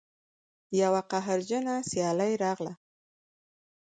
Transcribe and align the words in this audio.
یوه 0.81 1.01
قهرجنه 1.11 1.75
سیلۍ 1.89 2.33
راغله 2.43 2.73